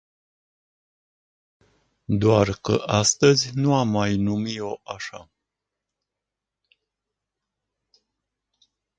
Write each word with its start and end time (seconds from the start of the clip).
Doar 2.09 2.51
că 2.61 2.83
astăzi 2.85 3.51
nu 3.53 3.75
am 3.75 3.87
mai 3.89 4.17
numi-o 4.17 4.79
așa. 4.83 5.29